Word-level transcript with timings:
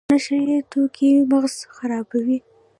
نشه 0.11 0.37
یي 0.47 0.57
توکي 0.71 1.09
مغز 1.31 1.55
خرابوي 1.75 2.37